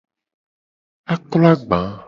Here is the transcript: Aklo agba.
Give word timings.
Aklo 1.13 1.45
agba. 1.53 1.79